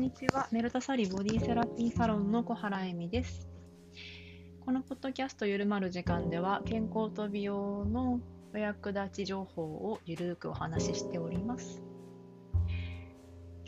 [0.00, 0.48] んにちは。
[0.50, 3.46] メルタサリボディセラピーサロンの小原恵美です。
[4.64, 8.18] このポッドキャストゆるまる時間では、健康と美容の
[8.54, 11.82] お役立ち情報をゆるくお話ししております。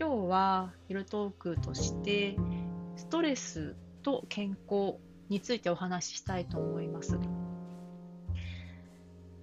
[0.00, 2.34] 今日はゆるトークとして、
[2.96, 4.94] ストレスと健康
[5.28, 7.18] についてお話ししたいと思います。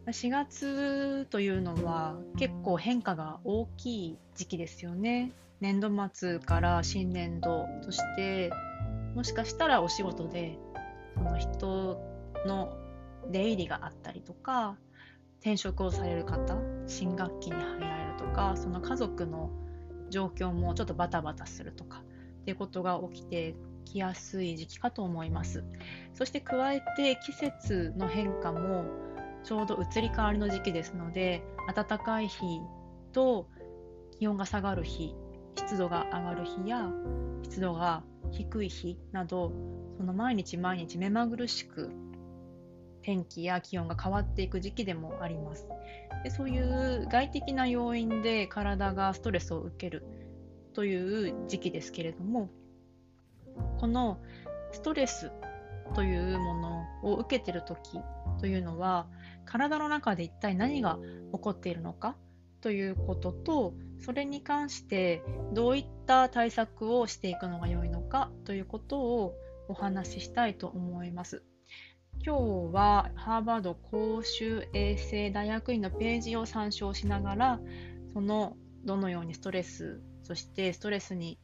[0.08, 5.34] 4月というのは結構変化が大きい時期ですよね。
[5.62, 8.52] 年度末から新年度そして
[9.16, 10.58] もしかしたらお仕事で
[11.16, 12.02] その人
[12.46, 12.74] の
[13.30, 14.78] 出入りがあったりとか
[15.42, 19.52] 転職をされる方新学期に入られるとかその家族の
[20.10, 22.00] 状況もちょっとバタバタするとか
[22.42, 25.64] っていうことが起きてきやすい時期かと思います。
[26.14, 28.86] そして加えて季節の変化も
[29.44, 32.60] ちょうど移り変わりの時期ですので暖かい日
[33.14, 33.48] と
[34.20, 35.16] 気温が下がる日
[35.60, 36.90] 湿度が上がる日や
[37.44, 39.52] 湿度が低い日など
[39.98, 41.92] その毎日毎日目まぐるしく
[43.02, 45.68] 天気や気温が変わっていく時期でもあります。
[46.24, 50.06] でそういう外的な要因で体がストレスを受ける
[50.74, 52.50] という時期ですけれども
[53.80, 54.20] この
[54.72, 55.32] ストレス
[55.94, 58.00] というものを受けてる時
[58.40, 59.08] というのは
[59.46, 61.00] 体の中で一体何が
[61.34, 62.16] 起こっているのか
[62.62, 69.36] ということとそれに関してどういった対策をしていくのが良いのかということを
[69.68, 71.44] お話ししたいと思います。
[72.26, 77.60] 今日はハーバード公衆衛生大学院のページを参照しながら
[78.12, 81.40] そのどのようにストレスそしてストレスに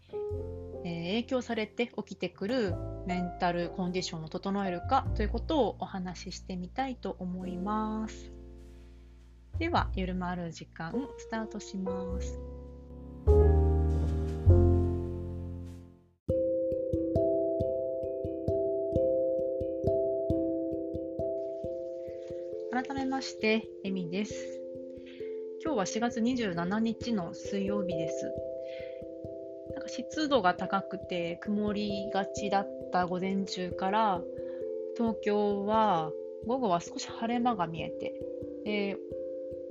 [0.84, 2.76] 影響されて起きてくる
[3.08, 8.35] メンタルコンディションを整えるかということをお話ししてみたいと思います。
[9.58, 12.38] では、ゆるまる時間、スタートします。
[22.70, 24.62] 改めまして、えみです。
[25.64, 28.26] 今日は4月27日の水曜日です。
[29.74, 34.22] なんか湿度が高くて曇りがちだった午前中から
[34.98, 36.12] 東京は
[36.46, 38.14] 午後は少し晴れ間が見えて
[38.66, 38.98] で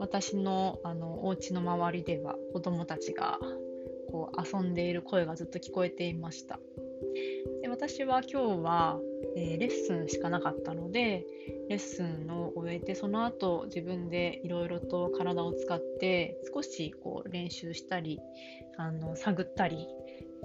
[0.04, 3.38] 私のあのお家の周りでは子どもたちが
[4.10, 6.60] こう遊んでいる声がずっと聞こえていました。
[7.62, 9.00] で私は今日は、
[9.34, 11.24] えー、レッスンしかなかったので
[11.70, 18.20] レッスンを終えてその後自分でいろいろと体を使って少しこう練習したり
[18.76, 19.88] あの探ったり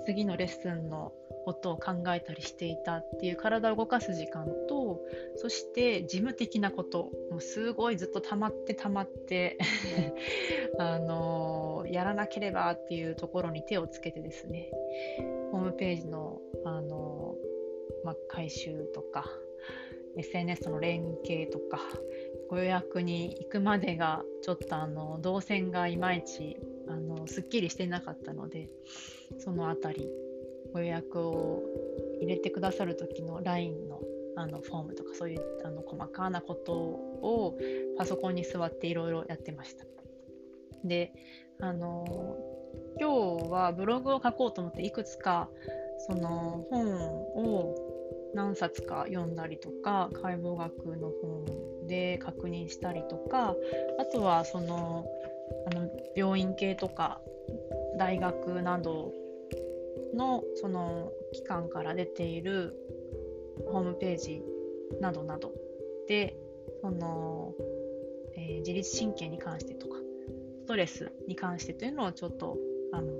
[0.05, 1.11] 次のレッスンの
[1.49, 5.01] ことを考えたりしていたっていう体を動かす時間と
[5.35, 9.57] そして事務的なこともうすごいずっと溜まって溜まって
[10.77, 14.71] あのやらなければっていうところに手をつけてですね
[15.51, 17.35] ホームページのあの、
[18.03, 19.25] まあ、回収とか
[20.15, 21.79] SNS との連携とか
[22.47, 28.69] ご予約に行くまでがちょっとあの動線がいまいちあのすっきりしてなかったので
[29.39, 30.28] その辺り
[30.73, 31.63] ご予約を
[32.21, 33.99] 入れてくださる時の LINE の
[34.35, 37.57] あのフォームとかそういうあの細かなことを
[37.97, 39.85] パソコンに座っていろいろやってました。
[40.83, 41.11] で
[41.59, 42.37] あの
[42.99, 45.49] 今日はブログを書こうと思っていくつか
[46.07, 46.97] その本
[47.35, 47.75] を
[48.33, 53.55] 何冊か読んだりとか解剖学の本で確認したりとか
[53.99, 55.05] あとはその
[55.71, 57.19] あの病院系とか
[57.97, 59.11] 大学など
[60.13, 62.75] のその機関から出ている
[63.71, 64.43] ホームページ
[64.99, 65.53] などなど
[66.07, 66.37] で
[66.81, 67.53] その、
[68.35, 69.97] えー、自律神経に関してとか
[70.63, 72.57] ストレスに関してというのをちょっと
[72.93, 73.11] あの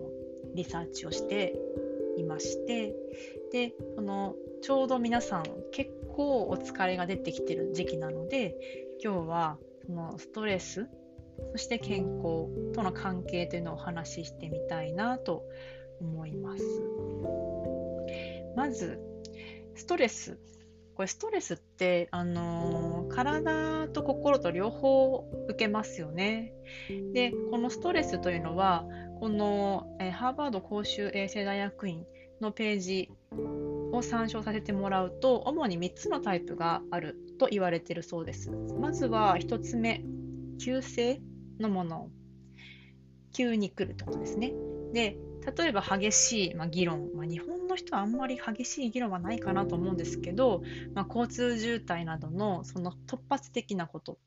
[0.56, 1.56] リサーチをして
[2.18, 2.94] いまして
[3.52, 8.56] でそのちょうど皆さん結構お疲れが出てきてる時期なので
[9.04, 10.88] 今日はそのストレス
[11.54, 15.44] そして健康との関係というのをお話ししてみたいなと
[16.02, 16.64] 思います。
[18.56, 19.00] まず、
[19.76, 20.40] ストレス。
[20.96, 26.54] これストレスって、あのー、体と心と両方受けますよね。
[27.14, 28.86] で、このストレスというのは、
[29.20, 32.06] この、え、ハーバード公衆衛生大学院
[32.42, 33.12] のページ
[33.94, 38.52] を参照させてもらうと、主に3つのタイプがあると言われているそうです。
[38.52, 40.04] まずは1つ目、
[40.62, 41.22] 急性
[41.60, 42.10] のもの。
[43.32, 44.54] 急に来るってことですね。
[44.94, 45.18] で、
[45.58, 50.62] 例えば激しい、まあ、議論、まあ、日本の人はあんまり激しい議論はないかなと思うんですけど、
[50.94, 54.18] まあ、交通渋滞などのその突発的なこと、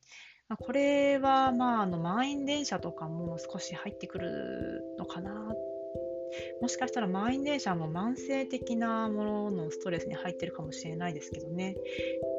[0.48, 5.52] まこれは、まあ、あの満員電車とかも少し入ってくるのかな
[6.60, 11.76] もしかしたら満員電車も慢性的なもののストレスに入ってるかもしれないですけどね。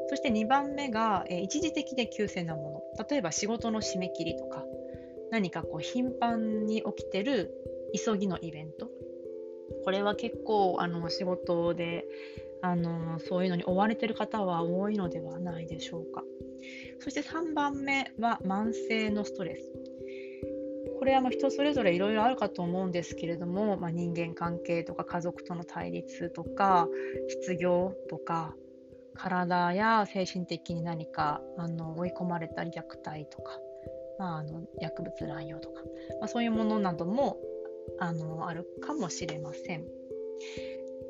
[0.09, 3.05] そして2番目が、え、一時的で急性なもの。
[3.09, 4.63] 例えば仕事の締め切りとか、
[5.31, 7.51] 何かこう頻繁に起きてる
[7.93, 8.89] 急ぎのイベント。
[9.83, 12.05] これは結構あの仕事で
[12.61, 16.23] あのそういうのに追われてる方は多いのではないでしょうか。
[16.99, 19.71] そして3番目は慢性のストレス。
[20.99, 26.87] これはま人それぞれいろいろあるかと思うんですけれども、まあ、人間関係とか家族との対立とか
[27.27, 28.55] 失業とか
[29.13, 33.59] 体や精神的に何かあの追い込まれたり虐待とか、
[34.17, 35.81] まあ、あの薬物乱用とか、
[36.21, 37.37] まあ、そういうものなども
[37.99, 39.85] あのあるかもしれません。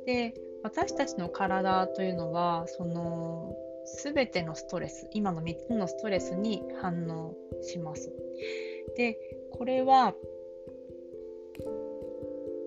[0.06, 0.34] で
[0.64, 3.56] 私たちの体というのはその
[4.04, 8.12] 全てのストレス今の3つのストレスに反応します。
[8.96, 9.18] で
[9.52, 10.14] これは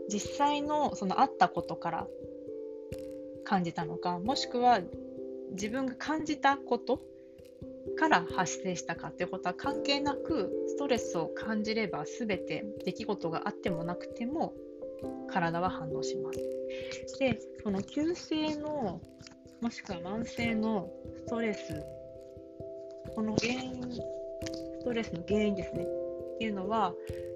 [0.09, 2.07] 実際のそのあったことから
[3.45, 4.81] 感じたのかもしくは
[5.53, 7.01] 自分が感じたこと
[7.99, 14.55] から発生したかということは関係なくストレスを感じれば全て出来事があってもなくても
[15.29, 16.39] 体は反応します。
[17.19, 19.01] でその急性の
[19.61, 20.91] もしくは慢性の
[21.25, 21.83] ストレス
[23.15, 26.93] この原因ストレスの原因ですねっていうのは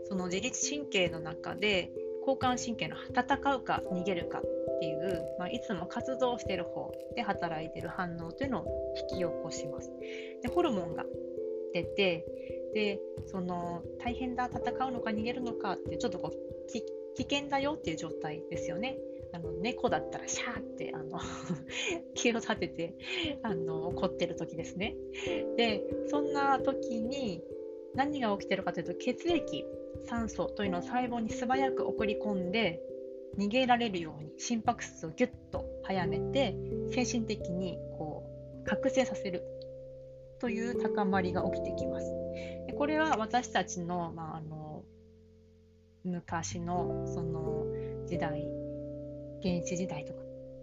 [0.09, 4.43] その自律神経の中で交感神経の戦うか逃げるかっ
[4.81, 9.91] ていう、まあ、いつも活動してる方で働いてる反応というのを引き起こします。
[10.43, 11.05] でホルモンが
[11.73, 12.27] 出て
[12.75, 16.51] でその大変だ戦うのか逃げるのかってちょっとこう
[17.17, 18.99] 危険だよっていう状態ですよね。
[19.33, 21.19] あの猫だったらシャーってあの
[22.15, 22.95] 気を立てて
[23.43, 24.97] あの怒ってる時ですね。
[25.57, 27.43] でそんな時に
[27.95, 29.65] 何が起きてるかというと血液
[30.07, 32.81] 酸素というのを細胞に素早く送り込んで
[33.39, 36.55] 逃げられるように心拍数をギュッと速めて
[36.91, 38.25] 精神的にこ
[38.63, 39.43] う覚醒させる
[40.41, 42.07] という高まりが起きてきます。
[42.67, 44.83] でこれは私たちの,、まあ、あの
[46.05, 47.67] 昔のその
[48.07, 48.47] 時代
[49.43, 50.21] 原始時代とか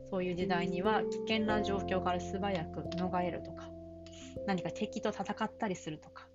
[0.10, 3.70] そういう時代には危険な状況から素早く逃れるとか
[4.46, 6.28] 何か敵と戦ったりするとか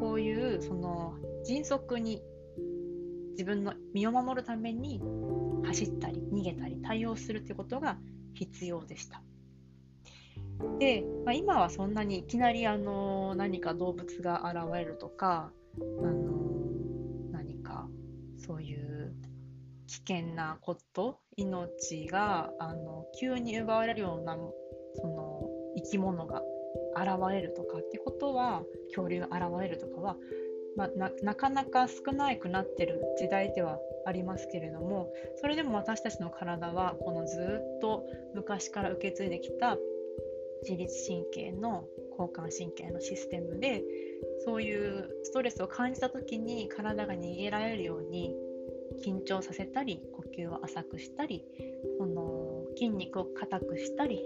[0.00, 1.14] こういうその
[1.44, 2.22] 迅速に
[3.32, 5.00] 自分の身を守るために
[5.64, 7.98] 走ったり逃げたり対応するということが
[8.34, 9.22] 必要でした。
[10.78, 16.32] で、まあ、今はそんなにいきなりあの何か動物が現れるとかあの
[17.30, 17.88] 何か
[18.36, 19.14] そういう
[19.86, 24.36] 危険なこと命があの急に奪われるような
[24.96, 26.42] その生き物が
[27.02, 30.16] 現れるとかってことは恐竜が現れるとかは、
[30.76, 38.04] まあ、ななかなか少なくなってる時代ではありますけれどもそれでも私たちの体はこのずっと
[38.34, 39.76] 昔から受け継いできた
[40.62, 43.82] 自律神経の交感神経のシステムで
[44.44, 48.34] そういうストレスを感じた時に体が逃げられるように
[49.04, 51.44] 緊張させたり呼吸を浅くしたり
[51.98, 54.24] その筋肉を硬くしたり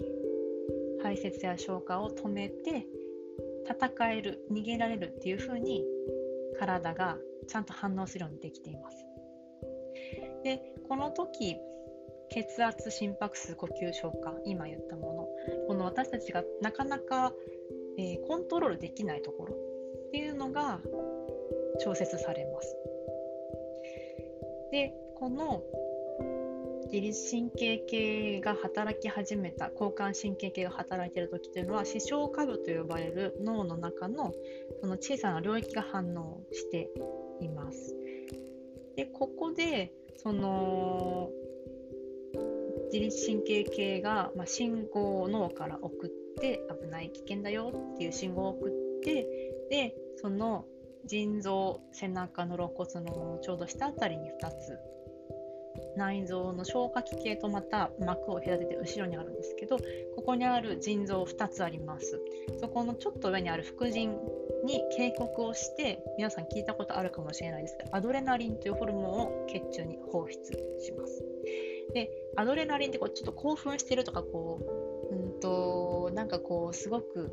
[1.02, 2.87] 排泄や消化を止めて
[3.69, 5.84] 戦える逃げられるっていう風に
[6.58, 7.17] 体が
[7.48, 9.06] ちゃんと反応するようにできています。
[10.44, 11.56] でこの時
[12.31, 17.32] 血圧心拍数呼吸消化今言ったものこの私たちがなかなか、
[17.98, 20.81] えー、コントロールできないところっていうのが
[21.81, 22.77] 調節されます。
[24.70, 25.62] でこの
[26.93, 34.34] 自律神経系が働き始めた交感神経系が働いている時というのは視床下部と呼ばれる脳の中の
[34.82, 36.91] その小さな領域が反応して
[37.41, 37.96] います。
[38.94, 41.31] でここでその
[42.93, 48.72] 自律神経系が、まあ、信号を脳から送って危ない危険だよっていう信号を送っ
[49.03, 49.27] て
[49.70, 50.67] でその
[51.06, 54.79] 腎臓背中の肋骨のちょうど下あたりに2つ
[55.96, 59.79] 内臓の消化器系とまた膜を隔てて後ろにあるんですけど
[60.17, 62.20] ここにある腎臓2つあります。
[62.61, 64.17] そこのちょっと上にある副腎
[64.65, 69.05] に警告をして皆さん聞いたことあるかもしれないですがアドレナリンというホルモン
[69.44, 70.34] を血中に放出
[70.81, 71.25] します。
[71.93, 74.61] でアドレナリンってこうちょっと興奮してるとかこ
[75.11, 77.32] ううんとなんかこうすごく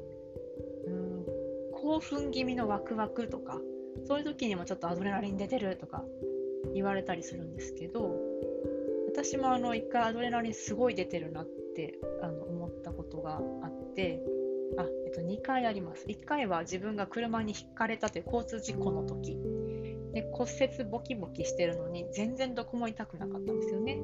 [0.86, 1.26] うん
[1.74, 3.62] 興奮気味のワクワクとか
[4.06, 6.04] そういう時にもちょっとアドレナリン出てるとか
[6.74, 8.29] 言われたりするんですけど
[9.22, 14.22] 私もあの1回アドレナリンすごい出てるなってあの思ったことがあって
[14.78, 16.06] あ、えっと、2回あります。
[16.08, 19.38] 1回は自分が車にひかれたという交通事故の時。
[20.14, 23.96] で骨折ボキボキしてるのに全然どこも痛くなかったんですよね。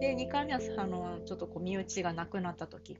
[0.00, 2.96] で2回目はあのちょっとこう身内がなくなった時。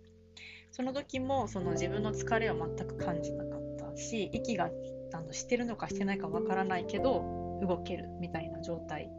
[0.70, 4.70] その時もその自分の疲れを全く感じなかったし息が
[5.14, 9.10] あのしてるのかしてないかわからないけど動けるみたいな状態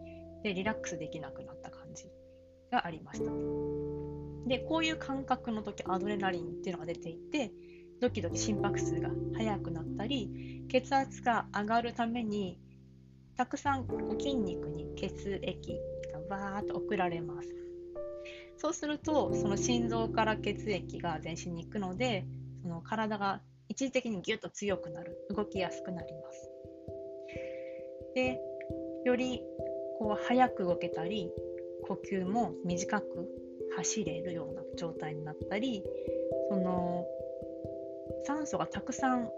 [0.43, 1.82] でリラックスできなくなった感
[2.73, 3.31] がありました。
[4.47, 7.53] でこういう感覚の時アドレナリンっていうのが出ていて
[8.01, 12.59] ドキドキ心拍数が速くなったり血圧が上がるために
[13.37, 13.87] たくさん
[14.19, 15.79] 筋肉に血液
[16.29, 17.49] がわーっと送られます。
[18.57, 22.25] そうするとその心臓から血液が全身に行くので
[22.61, 26.49] その体が一時的にギュッと強くなる動きやすくなります
[28.15, 28.39] で
[29.03, 29.41] より
[29.99, 31.31] こう早く動けたり
[31.83, 33.29] 呼吸も短く
[33.75, 35.83] 走れるような状態になったり
[36.49, 37.05] その
[38.25, 39.29] 酸素がたくさん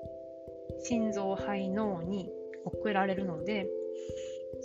[0.84, 2.30] 心臓肺脳に
[2.66, 3.68] 送られるので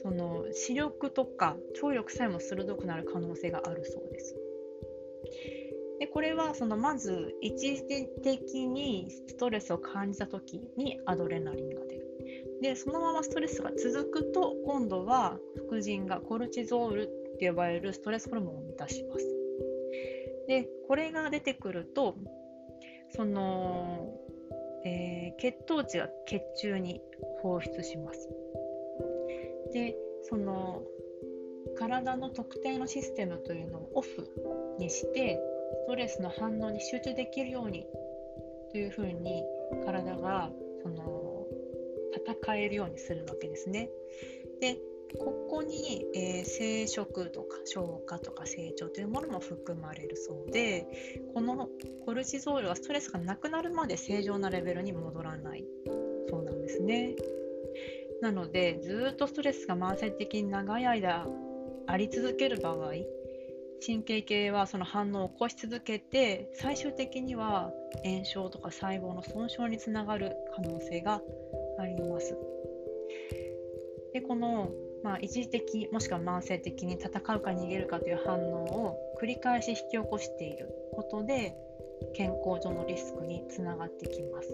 [0.02, 4.36] その視力とか聴力さえも鋭くなる可能性があるそうです。
[5.98, 7.84] でこれはそのまず一時
[8.22, 12.06] 的にストレスを感じた時にアドレナリンが出る。
[12.62, 19.26] でそのままストレスが続くと今度は副腎がコルチゾールって呼ばれるストレスホルモンを満たします。
[20.46, 22.14] でこれが出てくると
[23.16, 24.14] その、
[24.84, 27.00] えー、血糖値が血中に
[27.40, 28.28] 放出します。
[29.72, 30.82] でその
[31.76, 34.28] 体の特定のシステムというのをオフ
[34.78, 35.40] にして
[35.84, 37.86] ストレスの反応に集中できるように
[38.72, 39.44] というふうに
[39.86, 40.50] 体が
[40.82, 41.46] その
[42.36, 43.88] 戦えるようにするわけですね。
[44.60, 44.76] で
[45.18, 50.86] ここに、えー、生殖とか消化とか成長というものも含まれるそうで
[51.34, 51.68] この
[52.04, 55.64] コルチゾールはストレスがなくなるまで正常なレベルに戻らない
[56.28, 57.16] そうなんですね。
[58.20, 61.26] なのでずっとストレスが慢性的に長い間
[61.86, 62.92] あり続ける場合
[63.84, 67.72] 神経系はその反応を起こし続けて最終的には
[68.04, 71.22] 炎症とか細胞の損傷につながる可能性が
[71.78, 72.36] あります。
[74.12, 74.70] でこの、
[75.02, 81.56] まあ、一時的もしくは慢性的に戦うか逃げるかという反応を繰り返し引き起こしていることで
[82.14, 84.48] 健康上のリスクにつながってきます。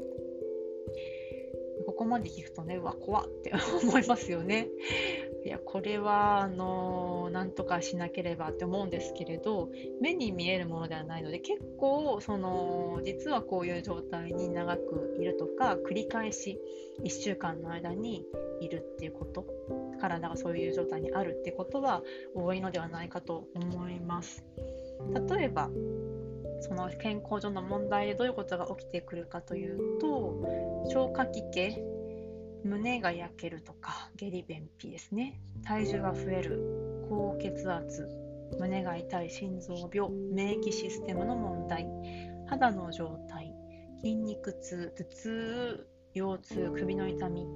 [1.87, 3.53] ここまで聞くとね、うわ、怖って
[3.83, 4.69] 思いますよね。
[5.45, 16.61] いや、これは、あのー、なんとかしなければって思うんですけれど、目に見えるものではないので、結構、その、実はこういう状態に長くいるとか、繰り返し
[17.05, 18.27] 1週間の間に
[18.61, 19.47] いるっていうこと、
[20.01, 22.03] 体がそういう状態にあるってことは
[22.35, 24.45] 多いのではないかと思います。
[25.31, 25.71] 例えば、
[26.61, 31.83] その健康上の問題でどういうことが起きてくるかというと消化器系
[32.65, 35.41] 胸が焼けるとか下痢便秘ですね。
[35.65, 38.09] 体重が増える高血圧
[38.59, 41.87] 胸が痛い心臓病免疫システムの問題
[42.47, 43.53] 肌の状態
[44.01, 47.47] 筋肉痛頭痛腰痛首の痛み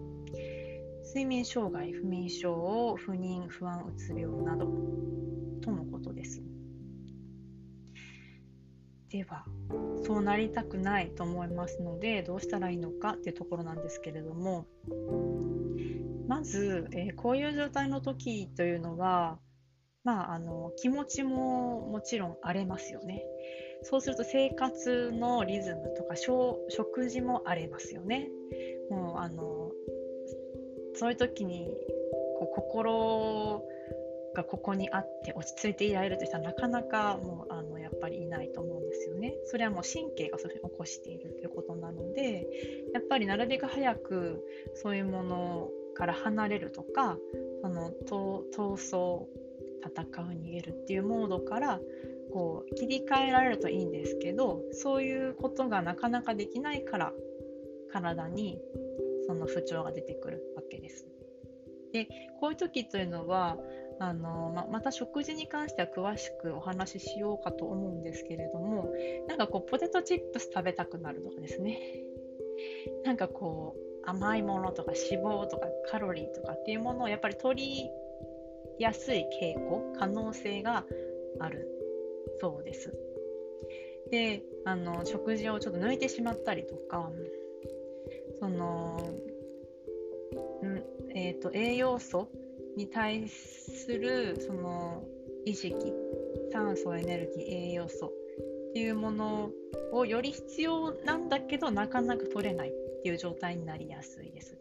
[1.04, 4.66] 睡眠障害不眠症不妊不安うつ病など
[5.60, 6.42] とのことです。
[9.10, 9.44] では
[10.06, 14.66] そうなりたくないと思いますのでどうしたらいいのかっていうところなんですけれども
[16.28, 19.38] まず、えー、こういう状態の時というのは、
[20.04, 23.24] まあ、あの気持ちももちろん荒れますよね。
[23.82, 28.28] そうすると生活のリズムとか食事も荒れますよね。
[28.90, 29.72] もうあの
[30.94, 31.66] そういう時に
[32.38, 33.64] こう心
[34.34, 39.34] がここにあって落ち着いていられるという人はなかなかもうあのやっぱりいないと思うんですよね。
[39.44, 42.46] それはもう神経がそういうふうに起こしているということなので
[42.92, 44.44] やっぱりなるべく早く
[44.74, 47.18] そういうものから離れるとか
[47.62, 48.44] その闘
[48.76, 49.26] 争
[49.82, 51.80] 戦う逃げるっていうモードから
[52.32, 57.12] こう切り替えられるといいんですけどそういうことがなかなかできないから
[57.92, 58.60] 体に
[59.26, 61.06] その不調が出てくるわけです。
[61.92, 62.08] で
[62.38, 63.58] こういう時というのは
[64.00, 68.90] あのままた食事に関しては詳しくお話ししようかと思うんですけれども
[69.28, 71.78] なんかこうポテトチップス食べたくなるとかですね
[73.04, 77.90] なんかこう甘いものとか脂肪とかカロリーとかっていうものをやっぱり取り
[78.78, 80.86] やすい傾向可能性が
[81.38, 81.68] ある
[82.40, 82.94] そうです。
[84.10, 87.10] であの食事をちょっと抜いてしまったりとか
[88.40, 89.12] その、
[90.64, 90.82] ん
[91.14, 92.28] えーと栄養素
[92.76, 95.02] に対するその
[95.44, 95.74] 意識
[96.52, 99.50] 酸素エネルギー栄養素っていうもの
[99.92, 102.72] をより必要なんだけどなかなか取れないっ
[103.02, 104.56] ていう状態になりやすいです。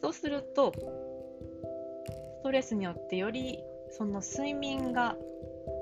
[0.00, 0.72] そうすると
[2.40, 3.58] ストレスによってより
[3.90, 5.16] その睡眠が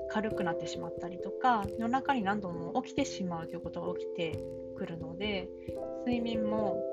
[0.09, 4.43] 軽くなってしまったりとか夜中に何度も起きてしまうということが起きて
[4.77, 5.47] くるので
[6.05, 6.83] 睡眠も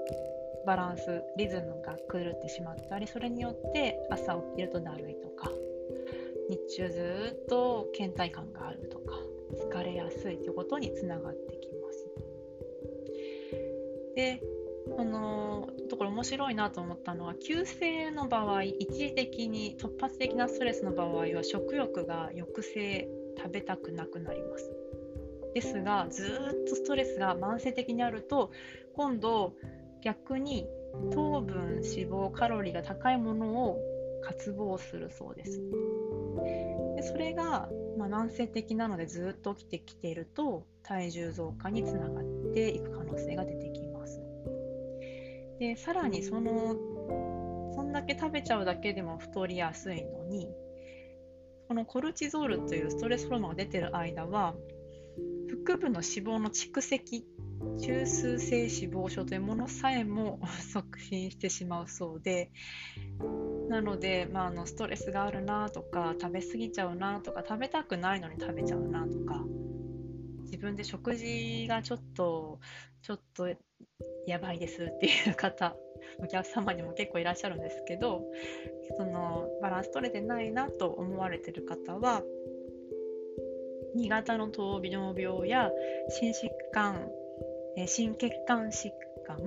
[0.66, 5.50] バランスリズムが狂ってしまったりそれによって朝起きるとだるいとか
[6.50, 9.14] 日中ずっと倦怠感があるとか
[9.70, 12.06] 疲れやすいということにつながってきます。
[14.16, 14.42] で
[14.96, 24.70] このところ面白いなと思ったのは急性の場合一時的に突発的なストレスの場合は食欲が抑制食べたくなくなります
[25.54, 28.50] ですがずっとストレスが慢性的にあると
[28.94, 29.54] 今度
[30.02, 30.66] 逆に
[31.12, 33.78] 糖分脂肪カロリーが高いものを
[34.22, 35.60] 渇望するそうです。
[36.96, 42.24] でそれが、まあ、慢性的なのでずっと起きてきていると体重増加につながっ
[42.54, 44.20] ていく可能性が出てきます。
[45.58, 46.76] でさらにその
[47.74, 50.48] そんだけ食べちゃうだけでも太りやすいのに
[51.68, 54.54] このコルチゾールというストレスホルモンが出てる間は
[55.66, 57.26] 腹部の脂肪の蓄積
[57.80, 60.38] 中枢性脂肪症というものさえも
[60.72, 62.52] 促進してしまうそうで
[63.68, 69.42] なので、まあ、あのストレスがあるなとか食べ過ぎちゃうなとか食べたくないのに食べちゃうなとか
[70.44, 72.60] 自分で食事がちょっと
[73.02, 73.48] ちょっと
[74.28, 75.74] やばいですっていう方
[76.20, 78.22] お客様にも結構いらっしゃるんですけど
[78.96, 82.22] そのバランス取れてないなと思われてる方は
[83.96, 85.70] 2型の糖尿病や
[86.10, 87.08] 心疾患
[87.86, 88.90] 心血管疾
[89.26, 89.38] 患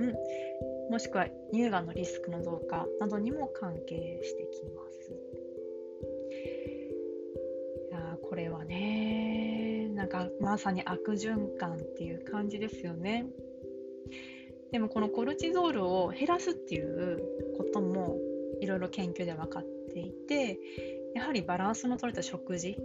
[0.89, 5.11] もしくは乳がんのリスクの増加などにも関係してきます。
[7.89, 13.27] いやこれはねなんかまさに悪循環っていう感じですよね。
[14.71, 18.17] でもこのコルチゾールを減らすっていうことも
[18.61, 20.59] いろいろ研究で分かっていて
[21.15, 22.77] やはりバランスの取れた食事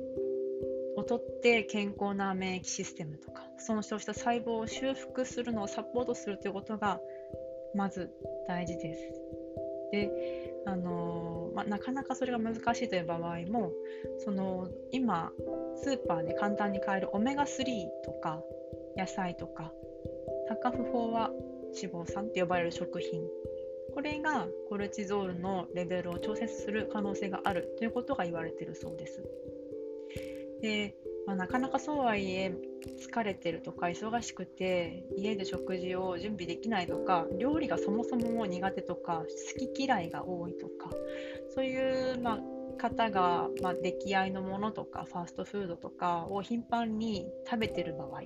[1.05, 6.99] をとって健康な免疫システムとか損傷した細胞を修復するのをサポートするということが
[7.75, 8.11] まず
[8.49, 9.01] 大事です。
[9.93, 10.11] で
[10.67, 13.71] あのまあ、なかなかそれが難しいという場合も
[14.25, 15.31] その今
[15.77, 17.65] スーパーで簡単に買えるオメガ3
[18.03, 18.43] とか
[18.97, 19.71] 野菜とか
[20.49, 21.31] タカフォーア
[21.75, 23.23] 脂肪酸って呼ばれる食品
[23.95, 29.23] これがコルチゾールのレベルを調節する可能性があるということが言われているそうです。
[30.65, 30.95] で
[31.27, 32.55] まあ、なかなかそうはいえ
[33.11, 39.25] 疲れてるとか忙しくて家で食事を準備できないとか料理がそもそも苦手とか
[39.59, 40.91] 好き嫌いが多いとか
[41.55, 42.39] そういう、まあ、
[42.79, 48.23] 方が、まあ、出来合いのものとかファーストフードとかを頻繁に食べてる場合。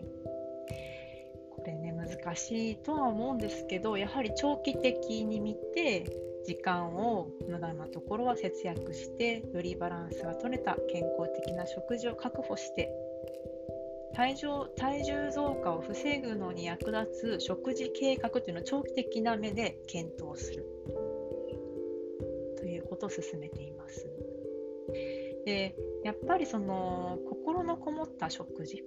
[1.56, 12.90] これね難しいとは思うんですけどやはり長期的に見て時間を無駄なところは節約してよりバランスが取れた健康的な食事を確保して
[14.14, 20.64] 体重体重増加を防ぐのに役立つ食事計画というのを長期的な目で検討する
[22.56, 24.08] ということを進めています。
[25.44, 28.82] でやっぱりその心のこもった食事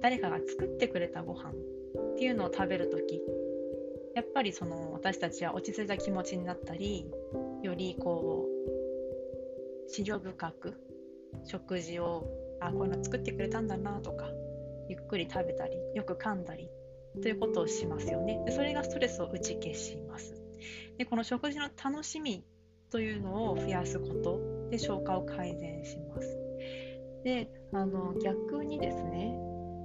[0.00, 3.22] 誰かが作ってくれたご飯っていうのを食べるとき
[4.14, 7.10] やっぱりその私たちは落ち着いた気持ちになったり
[7.62, 10.74] よりこう資料深く
[11.44, 12.26] 食事を
[12.60, 14.28] あこういうの作ってくれたんだなとか
[14.88, 16.68] ゆっくり食べたりよく噛んだり
[17.22, 18.42] ということをしますよね。
[18.46, 20.34] でそれがストレスを打ち消します。
[20.96, 22.44] でこの食事の楽しみ
[22.90, 26.38] というのを増やすことで消化を改善します。
[27.24, 29.36] であの逆にですね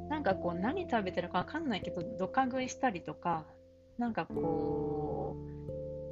[0.10, 3.46] なんかこう何食べてるか分かんないけどどか食いしたりとか
[3.98, 5.36] なんかこ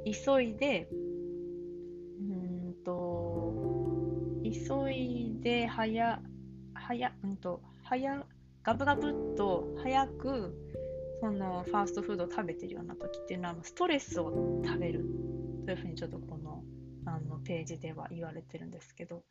[0.04, 0.88] う急いで
[2.20, 3.54] うんと
[4.42, 6.20] 急いで早
[6.74, 8.26] 早うんと早
[8.62, 10.54] ガブガブっと早く
[11.20, 15.04] そのファーストフードを食べてるような時っていうのはストレスを食べる
[15.64, 16.62] というふうにちょっとこの
[17.06, 19.22] あのページでは言われてるんですけど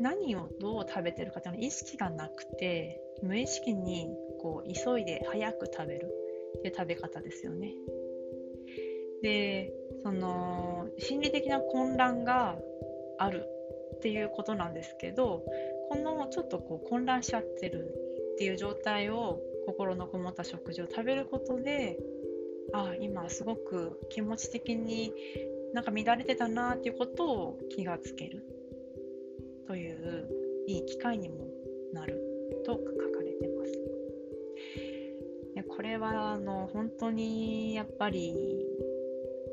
[0.00, 4.08] 何をどう食べてるかっていうの意識がなくて無意識に
[4.40, 6.27] こう急いで早く食べる。
[6.56, 7.74] っていう食べ方ですよね。
[9.22, 12.56] でその心理的な混乱が
[13.18, 13.44] ある
[13.96, 15.44] っていうことなんですけど
[15.88, 17.94] このちょっとこう混乱しちゃってる
[18.34, 21.98] っていう状態を心のこもった食事を食べることで
[22.72, 25.12] ああ今すごく気持ち的に
[25.74, 28.44] なんか乱れてたなっていうことを気がつける
[29.66, 30.28] という
[30.66, 31.46] いい機会にも
[31.92, 32.22] なる
[32.64, 33.07] と書かれてます。
[33.07, 33.07] で
[35.78, 38.34] これはあの本当にやっぱり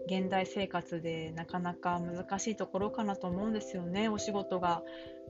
[0.07, 4.09] 現代生活でなかなか難しいところかなと思うんですよね。
[4.09, 4.81] お仕事が。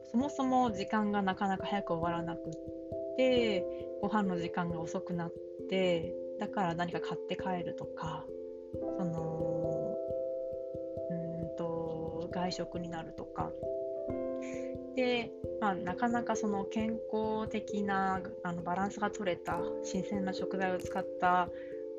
[0.10, 2.54] そもそも時間がなかなか早く終わらなくっ
[3.18, 3.66] て
[4.02, 5.34] ご飯の時間が遅くなっ
[5.70, 8.24] てだから何か買って帰るとか
[8.98, 9.98] その
[11.10, 13.52] うんと外食になるとか。
[14.96, 15.32] で、
[15.62, 21.50] まあ、なかなかその健康的なあのバランスが取れた新鮮な食材を使った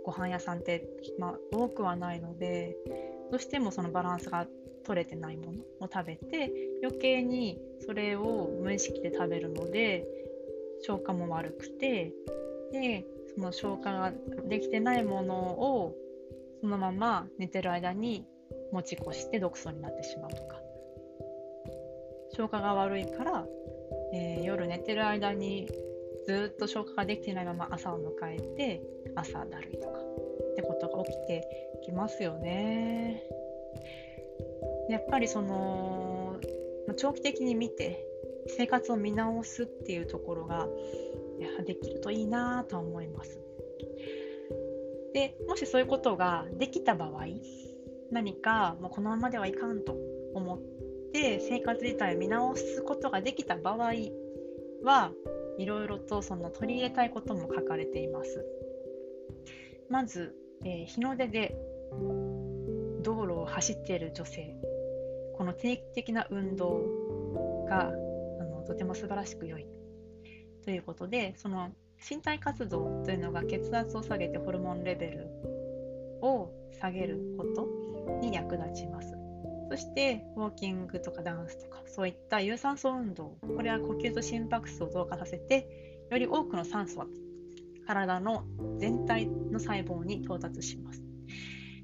[0.05, 2.77] ご飯屋さんって、まあ、多くはないので
[3.31, 4.47] どうしてもそのバランスが
[4.85, 10.07] 取れてないものを食べて余計にそれを無意識で食べるので
[10.87, 12.13] 消化も悪くて
[12.73, 13.05] で
[13.35, 14.13] その消化が
[14.49, 15.95] できてないものを
[16.61, 18.25] そのまま寝てる間に
[18.73, 20.66] 持ち越して毒素になってしまうとか。
[22.37, 23.47] 消化が悪いから、
[24.13, 25.67] えー、夜寝てる間に
[26.27, 28.83] ずっと消化ができてないまま朝を迎えて
[29.15, 33.23] 朝だるいとかってことが起きてきますよね。
[34.91, 36.37] やっぱりその
[36.97, 38.05] 長期的に見て
[38.49, 40.69] 生活を見直すっていうところが
[41.67, 43.41] できるといいなと思います。
[45.15, 47.25] でもしそういうことができた場合
[48.11, 49.97] 何かもうこのままではいかんと
[50.35, 50.76] 思っ
[51.17, 53.93] て生活自体を見直すことができた場合
[54.83, 55.13] は
[55.59, 58.45] いろいろとその取り入れたいことも書かれています。
[59.89, 61.57] まず、えー、日の出で
[63.03, 64.57] 道路を走っている女性
[65.39, 67.93] この定期的な運動が
[68.41, 69.67] あのとても素晴らしく良い
[70.65, 71.71] ということでその
[72.11, 75.29] 身体活動というのが血圧を下げてホルモンレベル
[76.21, 76.51] を
[76.81, 79.26] 下げることに役立ちます。
[79.69, 87.07] そしてウォーキングとかダンスとかそういった有酸素運動これは呼吸と心拍数を増加させてより多くの酸素は
[87.87, 88.45] 体の
[88.79, 91.03] 全体の細胞に到達します。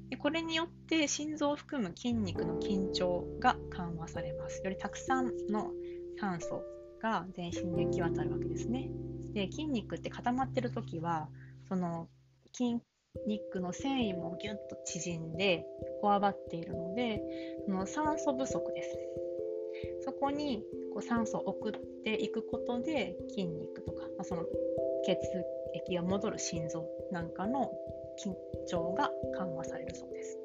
[0.09, 4.61] でこれによって心臓を含む筋肉の緊張が緩和されます。
[4.63, 5.71] よりたくさんの
[6.19, 6.61] 酸素
[7.01, 8.89] が全身に行き渡るわけですね。
[9.33, 11.29] で筋肉って固まってる時は
[11.67, 12.07] その
[12.53, 12.79] 筋
[13.27, 15.65] 肉の繊維もギュッと縮んで
[16.01, 17.21] こわばっているので
[17.65, 18.97] その酸素不足です。
[20.05, 21.71] そこにこう酸素を送っ
[22.03, 24.43] ていくことで筋肉とか、まあ、その
[25.05, 25.17] 血
[25.73, 27.71] 液が戻る心臓なんかの
[28.23, 28.33] 緊
[28.67, 30.37] 張が緩和されるそうです。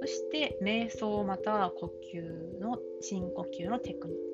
[0.00, 4.29] そして瞑想または呼吸の深呼吸のテクニック。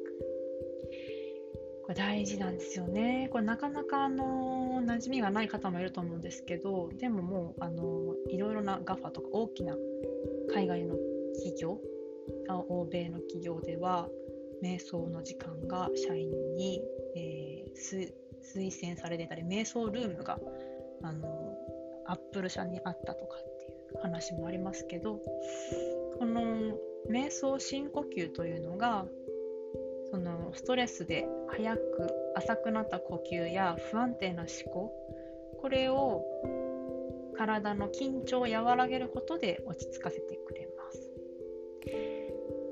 [1.87, 3.29] これ大事なんですよね。
[3.31, 9.77] これなかなかあの馴染みがない方もいると思うんですけど、でももうあのいろいろな GAFA とか大きな
[10.53, 10.97] 海外の
[11.37, 11.79] 企業、
[12.69, 14.09] 欧米の企業では、
[14.65, 16.83] 瞑想の時間が社員に、
[17.15, 20.41] えー、推薦されてたり、瞑想ルームが
[21.03, 21.57] あの
[22.07, 25.21] アップル社にあったとかっていう話もありますけど、
[26.19, 26.77] この
[27.09, 29.07] 瞑想深呼吸というのが
[30.11, 31.81] そのストレスで早く
[32.37, 34.93] 浅くなった呼吸や不安定な思考
[35.61, 36.25] これを
[37.37, 41.11] 体の緊張を和らげることで落ち着かせてくれます。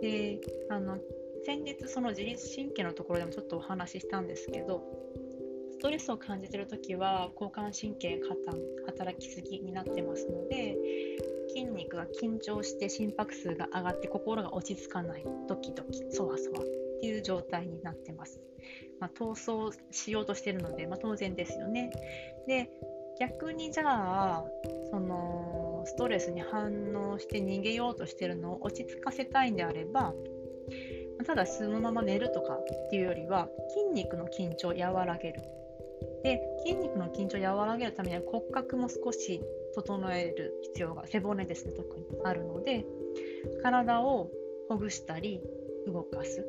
[0.00, 0.98] であの
[1.44, 4.82] 先日その自律神経のところでもちょっとお話ししたんですけど
[5.72, 10.76] ストレスを感じている時は交感神経過多働きすぎになってますので
[11.48, 16.60] 筋肉が緊張して心拍数が上がって心が落ち着かないドキドキそわそわ
[16.96, 18.40] っていう状態になってます。
[19.00, 21.90] まあ、逃走しようとしてるので、まあ、当然ですよね。
[22.46, 22.70] で
[23.20, 24.44] 逆にじゃあ
[24.90, 30.14] そのストレスに反応して逃げようとしてるのを落ち着かせたいんであれば
[31.24, 35.42] ただそのまま寝るとかっていうよりは筋肉の緊張を和らげる。
[36.22, 39.40] で筋肉の緊張を和らげるためには骨格も少し
[39.74, 42.84] 整える必要が背骨ですね特にあるので
[43.62, 44.30] 体を
[44.68, 45.40] ほぐしたり
[45.86, 46.46] 動かす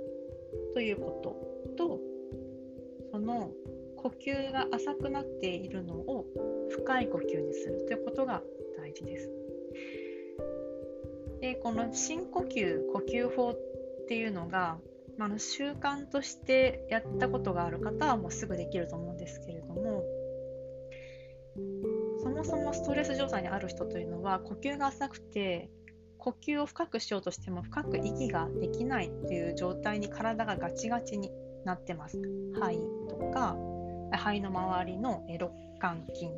[0.76, 2.00] ということと
[3.14, 3.50] その
[3.96, 6.26] 呼吸が浅くなっているのを
[6.70, 8.42] 深い呼吸にするということが
[8.78, 9.32] 大事です。
[11.40, 13.58] でこの深呼吸呼吸法っ
[14.10, 14.78] ていうのが、
[15.18, 20.04] まあ、習慣としてやったことがある方はもうすぐできると思うんですけれども
[22.22, 25.70] そもそもストレス状態にある人というのは呼吸が浅くて
[26.26, 31.30] 呼吸を深くしようとしても深く息ができないという状態に体がガチガチに
[31.66, 32.20] なってます。
[32.56, 33.56] 肺とか
[34.12, 36.32] 肺の周りの肋間筋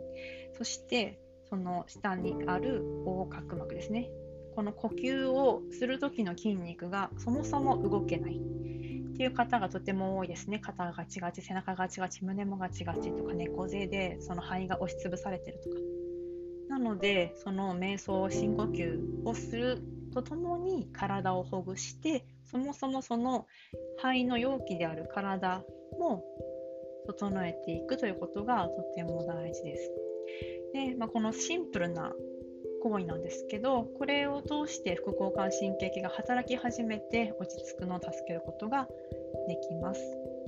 [0.58, 4.10] そしてその下にある横隔膜ですね。
[4.58, 10.60] この呼吸をする時の筋肉がそもそも動けないっていう方がとても多いですね。
[10.60, 15.97] 肩がガチガチ背中がガチガチ胸もガチガチとか猫背でその肺が押しつぶされてるとか。
[16.78, 19.80] なのでその瞑想深呼吸をする
[20.13, 23.48] とともに体をほぐしてそもそもその
[23.98, 25.63] 肺の容器である体
[26.00, 26.24] も
[27.08, 29.92] 整えていくということがとても大事です。
[30.74, 32.13] でまあ、このシンプルな
[32.84, 38.88] 行為なんですけどこれを通して副交感神経系が働き始めて落ち着くのを助けることが
[39.48, 40.02] できます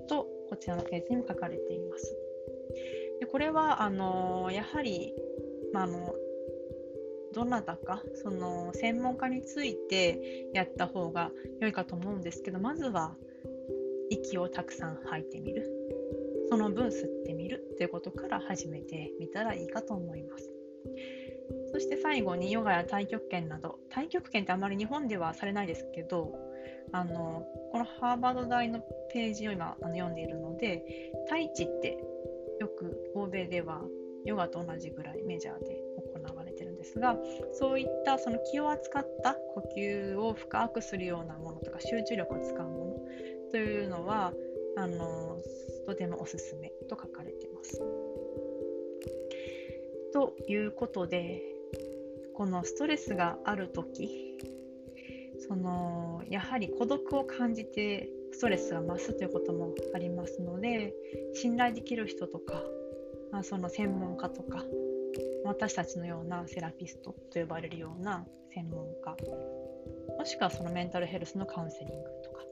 [0.07, 2.15] とこちらのページにも書かれています。
[3.19, 5.13] でこれはあのやはり、
[5.73, 6.13] まあ、あの
[7.33, 13.15] どなたかその専門家についてやった方が良いかと思うんですけどまずは
[14.09, 15.75] 息をたくさん吐いてみる。
[16.49, 17.75] その分吸ってみる。
[17.77, 20.51] ということから始めてみたらいいかと思います。
[21.71, 23.77] そして最後にヨガや太極拳など。
[23.89, 26.33] 太極拳ってあまり日本ではされないですけど
[26.91, 28.79] あのこのハーバード大の
[29.13, 31.99] ページを今あの読んでいるので太一って
[32.59, 33.81] よく欧米では
[34.25, 35.81] ヨガと同じぐらいメジャーで
[36.13, 37.17] 行われてるんですが
[37.53, 44.33] そういったその気を扱った呼吸を深くするようなものとか集中力を使うものというのは
[44.77, 45.37] あの
[45.85, 47.81] とてもおすすめと書かれています。
[50.13, 51.41] ということで
[52.33, 54.37] このストレスがある時
[55.47, 60.93] そのやはり孤独を感じてストレスが増すということもありますので
[61.33, 62.63] 信頼できる人とか、
[63.31, 64.63] まあ、その専門家とか
[65.45, 69.15] 私たちのようなセラピストと呼ばれるような専門家
[70.17, 72.43] もしくはそのメンタルヘルスのカウンセリングとか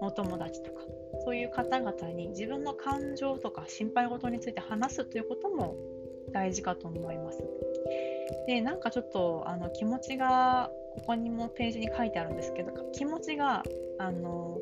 [0.00, 0.80] お友達とか
[1.24, 5.76] そういう方々に自分の感情とか心配事について話すということも
[6.32, 7.42] 大事かと思います。
[8.46, 13.62] でなんかちょっとあの気持ちがここにもページに書いてあるんですけど気持ちが
[13.98, 14.58] あの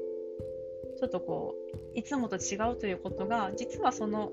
[0.98, 1.54] ちょっとこ
[1.94, 4.32] ういつもと違うということが実はその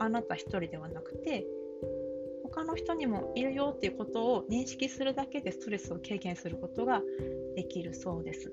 [0.00, 1.46] あなた一人ではなくて
[2.42, 7.00] 他の人にもいるよっていうことを認識するだけでストレスを軽減することが
[7.54, 8.52] できるそうです。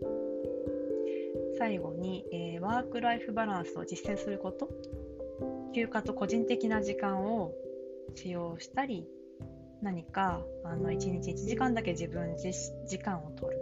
[1.57, 4.69] 最後に、えー、ワーク・ライフ・バランスを実践すること。
[5.73, 7.53] 休暇と個人的な時間を
[8.15, 9.07] 使用したり
[9.81, 12.51] 何かあの1日1時間だけ自分自
[12.88, 13.62] 時間を取る。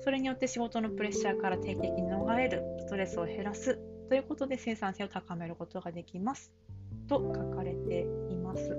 [0.00, 2.62] それによって仕事のプレッシャーから定期的に逃れる。
[2.80, 3.78] ストレスを減らす。
[4.08, 6.52] ということで生産性を高めることができます。
[7.08, 8.76] と書かれています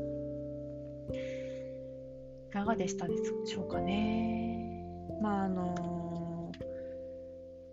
[2.49, 3.13] いかがでしたで
[3.45, 4.85] しょうかね
[5.21, 6.51] まああの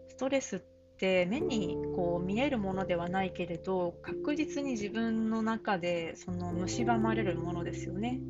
[0.08, 0.60] ストレスっ
[0.98, 8.20] て目にこう見えるものではないけれど確実に自分の中でその蝕まれるものですよね。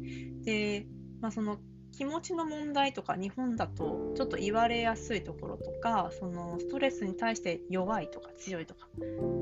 [0.45, 0.87] で、
[1.21, 1.59] まあ、その
[1.93, 8.89] 気持ちの問題とか日本だとちょっと言われやすいところとかそのストレスに対して弱いとか強いとか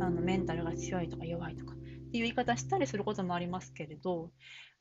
[0.01, 1.75] あのメンタルが強いとか弱いとか
[2.09, 4.31] っていう言い方したりすることもありますけれど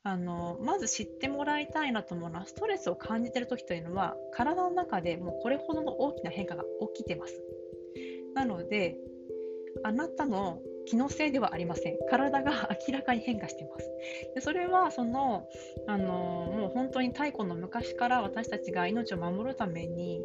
[0.02, 6.64] あのまず知ってもらいたいなと思うのはストレスを感じてる時というのは体の中でもうこれほどの大きな変化が
[6.94, 7.34] 起きてます。
[8.34, 8.96] なので
[9.82, 11.98] あなたの気のせいではありません。
[12.08, 13.90] 体が明らかに変化しています。
[14.34, 15.46] でそれはその
[15.86, 20.22] あのもう本当に太古の昔から私たちが命を守るために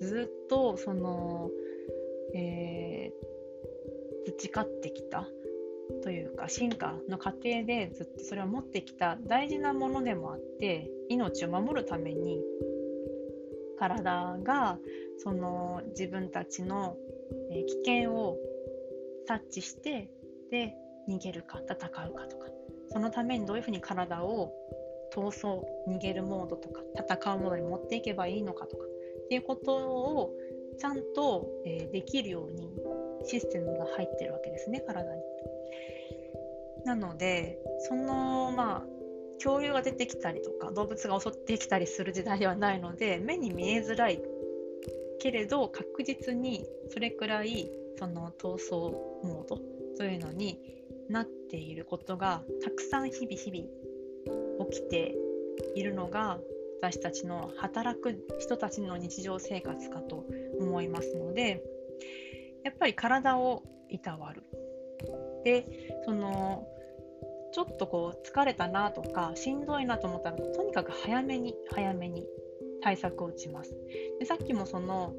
[0.00, 1.50] ずっとその、
[2.34, 5.26] えー、培ってきた
[6.02, 12.42] というか進化の過程でずっとそれを持ってきた大事なものでもあって命を守るために
[13.78, 14.78] 体が
[15.18, 16.96] その自分たちの
[17.50, 18.36] 危険を
[19.26, 20.08] 察知して
[20.50, 20.74] で
[21.08, 22.46] 逃げるか戦うかとか
[22.88, 24.52] そのためにどういうふうに体を
[25.14, 30.32] 闘争逃げるモードとか戦うモードに持っていけばいいのかとかっていうことを
[30.78, 32.70] ちゃんと、え、できるように
[33.24, 35.22] システムが入ってるわけですね体に。
[36.84, 38.96] なのでそのまあ
[39.36, 44.20] 恐竜が出てきたりとか動物が襲ってきたりする時代ではないので目に見えづらい
[45.20, 48.92] けれど確実にそれくらいその闘争
[49.24, 49.58] モード
[49.96, 50.60] というのに
[51.08, 55.14] なっていることがたくさん日々日々起きて
[55.74, 56.38] いるのが
[56.82, 60.24] 私たちの働く人たちの日常生活かと
[60.60, 61.62] 思いますので
[62.64, 64.42] やっぱり体をいたわる。
[65.46, 65.64] で
[66.04, 66.66] その
[67.52, 72.26] ちょっとこう疲れたなとかしんどいなと思ったらとにかく早めに早めに
[72.82, 73.72] 対策を打ちます。
[74.18, 75.14] でさっきもその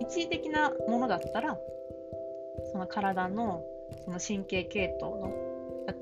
[0.00, 1.58] 一時的なものだったら
[2.72, 3.62] その体の
[4.06, 5.30] その神経系統の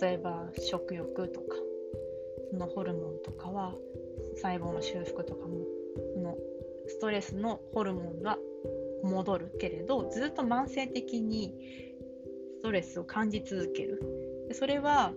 [0.00, 1.56] 例えば食欲とか
[2.52, 3.74] そのホルモンとかは
[4.36, 5.64] 細胞の修復とかも
[6.14, 6.36] その
[6.86, 8.38] ストレスのホルモンが
[9.02, 11.87] 戻るけれどずっと慢性的に
[12.58, 14.00] ストレスを感じ続ける。
[14.48, 15.14] でそれは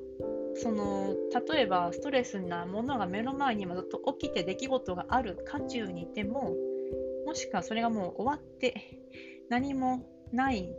[0.56, 1.16] その
[1.50, 6.54] 例えばストレスなものが目の前に今ずっと起きて出来事がある渦中にいても
[7.26, 9.00] もしくはそれがもう終わって
[9.50, 10.70] 何もない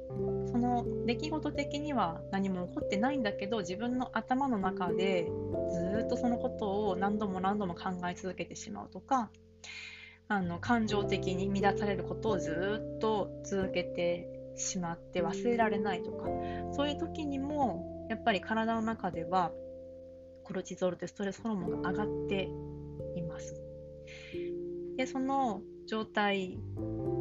[0.51, 5.31] その出来事的には何も起こってないんだけど自分の頭の中で
[5.73, 9.31] ずっとそのことを何度も何度も考え続けてしまうとか
[10.29, 16.27] あの感情的に乱されることをずっと続けてしまって忘れられないとか
[16.73, 19.53] そういう時にもやっぱり体の中では
[20.45, 22.49] コルチゾールというストレスホルモンが上がって
[23.17, 23.55] います。
[24.97, 26.59] でその状態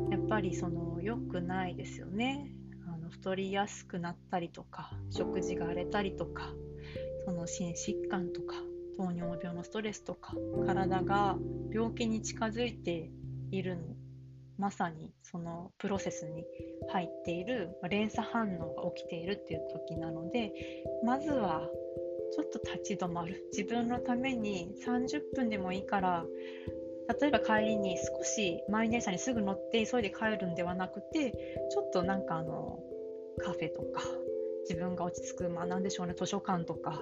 [0.10, 2.54] やっぱりその良くないですよね
[2.88, 6.54] あの太りやすくなったりとか食事が荒れたりとか
[7.26, 8.56] その心疾患とか
[8.98, 11.38] 糖尿病のストレスとか体が
[11.72, 13.12] 病気に近づいて
[13.52, 13.84] いるの
[14.62, 16.46] まさにそのプロセスに
[16.92, 20.54] 入っている連鎖反応が起きているっていう時なので
[21.04, 21.68] まずは
[22.36, 23.44] ちょっと立ち止まる。
[23.52, 26.26] 自分のために30分でもいいから
[27.20, 31.32] 例えば帰りに少し満員電車にすぐ乗って急いで帰るんではなくて
[31.72, 32.78] ちょっとなんかあの
[33.44, 34.04] カフェとか
[34.70, 37.02] 自分が落ち着く、まあ、何でしょうね図書館とか、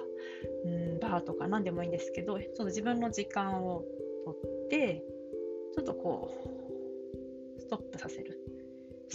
[0.64, 3.84] うん、バーとか何でもいいんですけどちょっと自分の時間を
[4.24, 5.04] とって
[5.74, 6.59] ちょっとこう
[7.70, 8.38] トップさせる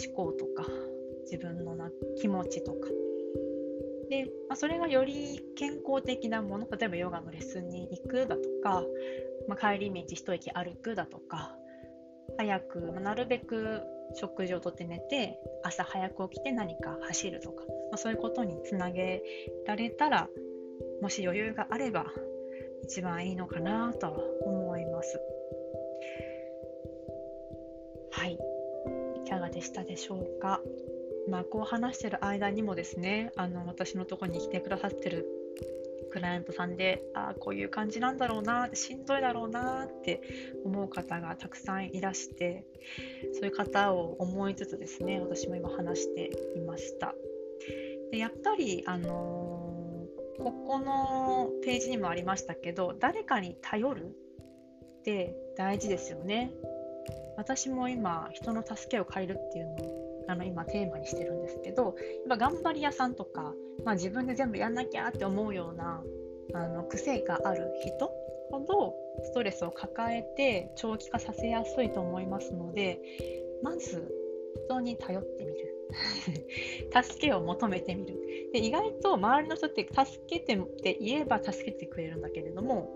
[0.04, 0.66] 思考とか
[1.30, 1.90] 自分のな
[2.20, 2.88] 気持ちとか
[4.10, 8.82] で、まあ、それがより健康的なもの例えばヨガのレッスンに行くだとか、
[9.48, 11.54] まあ、帰り道一息歩くだとか
[12.36, 13.82] 早く、まあ、なるべく
[14.14, 19.22] 食事をとって寝て朝早く起きて何か走るとか、まあ、そういうことにつなげ
[19.66, 20.28] られたら
[21.02, 22.06] もし余裕があれば
[22.84, 24.08] 一番いいのかなと
[24.44, 24.65] 思います。
[24.65, 24.65] はい、
[29.66, 30.62] したでしょうか。
[31.28, 35.26] まあ、こう話してる間にもですねあの私のところに来てくださってる
[36.12, 40.22] クライアントさんでああこういう感じなんだろうなしんどいだろうなって
[40.64, 42.64] 思う方がたくさんいらして
[43.34, 47.14] そういう方を思いつつですね私も今話していました
[48.12, 56.52] でやっぱりあのー、ここのページにもありましたけど誰かに頼るって大事ですよね
[57.36, 61.94] 私も今人の助けを借りるっていうのをあの今テーマにしてるんですけどやっ
[62.28, 66.02] ぱ頑張り屋さんとか、まあ、自分で全部やんなきゃって思うような
[66.54, 68.10] あの癖がある人
[68.50, 68.94] ほど
[69.24, 73.00] ストレスを抱えて長期化させやすいと思いますので
[73.62, 74.12] まず
[74.66, 75.72] 人に頼ってみる。
[77.02, 78.16] 助けを求めてみる。
[78.52, 82.90] で意外と周りの人って助けてって言えば助けてくれるんだけれども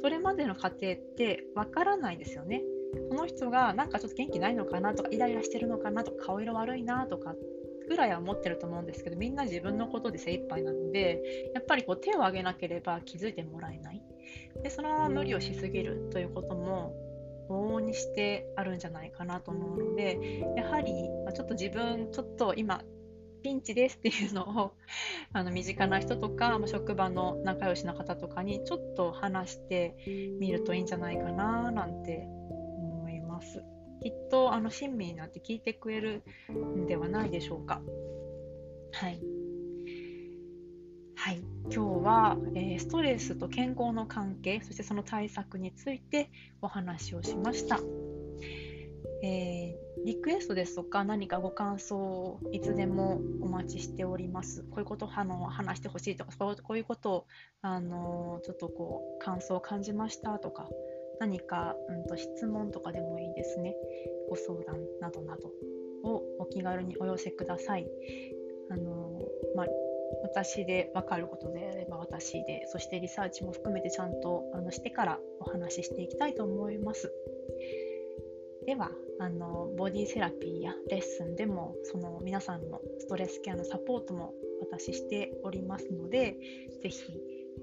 [0.00, 2.62] それまでの過程ってわからないですよね。
[3.10, 7.34] その人がなんかちょっと元気ないのかなとかイライラしてるのかなとか顔色悪いなとか
[7.88, 14.02] ぐらいは思ってると思うんですけどみんな自分のことで精一杯なのでやっぱりこう手を挙げなければ気づいてもらえない。
[14.62, 16.94] でそのまま無理をしすぎるということも
[17.48, 20.92] 往々にしてあるんじゃないかなと思うのでやはり、
[21.34, 22.82] ちょっと自分ちょっと今
[23.42, 24.72] ピンチですっていうのを
[25.32, 29.94] あの身近な人とか、職場の仲良しの方とかにちょっと話して
[30.40, 32.26] みるといいんじゃないかななんて
[33.46, 33.64] ます。
[34.02, 37.80] きっとあの親身になって聞いてくれるんではないでしょうか。
[38.92, 39.20] はい。
[41.14, 46.30] はい、今日は、えー、ストレスと健康の関係そしてその対策について
[46.62, 47.80] お話をしました、
[49.24, 57.26] えー、リクエストですとか何かご感想をいつでもお待ちしておりますこういうことをあの話してほしいとかこういうことを
[57.60, 60.68] あのちょっとこう感想を感じましたとか
[61.18, 63.74] 何か、うんと、質問とかでもいいですね。
[64.28, 65.50] ご相談などなど
[66.08, 67.86] をお気軽にお寄せください。
[68.68, 69.22] あの
[69.54, 69.66] まあ、
[70.22, 77.12] 私で分かることであれば私で、そしてリサーチも含めてちゃんとあのしてからお話ししていきたいと思います。
[78.66, 86.36] ではあの、ボディセラピーやレッスンでもその皆さんのストレスケアのサポートも私しておりますので、
[86.82, 86.98] ぜひ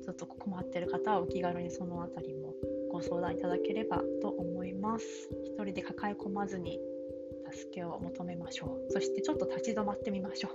[0.04, 2.54] ちょっと困ってる方はお気軽にそのあたりも
[2.94, 5.06] ご相談いただければと思います。
[5.44, 6.80] 一人で抱え込まずに
[7.52, 8.91] 助けを求めましょう。
[8.91, 10.50] そしてちょっと立ち止まってみましょ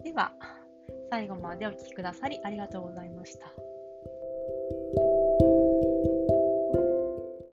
[0.00, 0.04] う。
[0.04, 0.34] では
[1.10, 3.52] 最後までお聴きくださりありがとうございました。